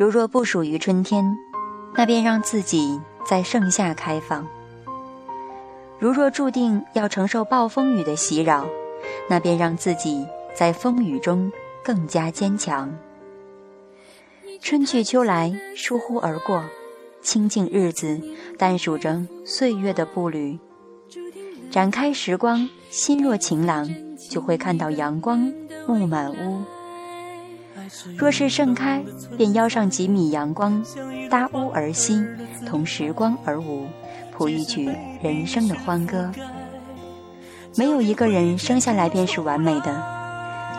[0.00, 1.36] 如若不属于春天，
[1.94, 4.46] 那便让自己在盛夏开放；
[5.98, 8.66] 如若注定要承受暴风雨的袭扰，
[9.28, 11.52] 那便让自己在风雨中
[11.84, 12.90] 更加坚强。
[14.62, 16.64] 春去秋来，疏忽而过，
[17.20, 18.18] 清静日子，
[18.56, 20.58] 淡数着岁月的步履。
[21.70, 23.86] 展开时光，心若晴朗，
[24.30, 25.52] 就会看到阳光
[25.86, 26.62] 木满屋。
[28.16, 29.02] 若是盛开，
[29.36, 30.82] 便邀上几米阳光，
[31.28, 32.24] 搭屋而息，
[32.66, 33.88] 同时光而舞，
[34.32, 34.88] 谱一曲
[35.22, 36.30] 人生的欢歌。
[37.76, 40.02] 没有一个人生下来便是完美的，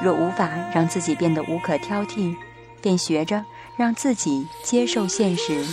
[0.01, 2.35] 若无法让自己变得无可挑剔，
[2.81, 3.43] 便学着
[3.77, 5.63] 让自己接受现实。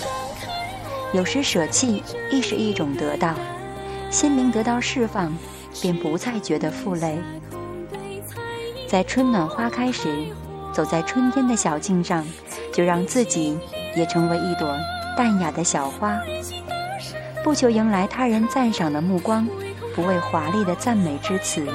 [1.12, 3.34] 有时舍弃亦是一种得到，
[4.10, 5.32] 心灵得到释放，
[5.80, 7.18] 便不再觉得负累。
[8.88, 10.27] 在春暖花开时。
[10.73, 12.24] 走在春天的小径上，
[12.73, 13.59] 就让自己
[13.97, 14.75] 也成为一朵
[15.16, 16.19] 淡雅的小花，
[17.43, 19.49] 不求迎来他人赞赏的目光，
[19.95, 21.66] 不为华丽的赞美之词，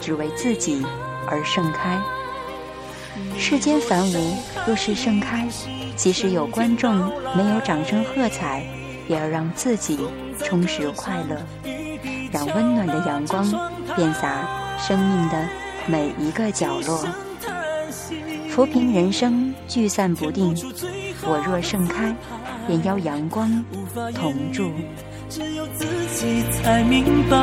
[0.00, 0.84] 只为自己
[1.26, 2.00] 而盛开。
[3.38, 5.46] 世间繁芜，若是盛开，
[5.94, 6.96] 即使有观众
[7.36, 8.64] 没有掌声喝彩，
[9.06, 10.08] 也要让自己
[10.42, 11.36] 充实快乐，
[12.32, 13.44] 让温暖的阳光
[13.94, 15.48] 遍洒生命的
[15.86, 17.06] 每一个角落。
[18.54, 20.54] 浮萍人生聚散不定，
[21.22, 22.14] 我若盛开，
[22.68, 23.50] 便邀阳光
[24.14, 24.70] 同住。
[25.28, 27.36] 只有自己才明白。